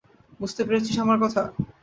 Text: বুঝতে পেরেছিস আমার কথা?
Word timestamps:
বুঝতে 0.39 0.61
পেরেছিস 0.63 0.95
আমার 0.99 1.17
কথা? 1.23 1.41